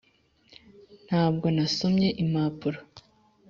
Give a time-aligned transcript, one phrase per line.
[1.07, 2.79] ]ntabwo nasomye impapuro,.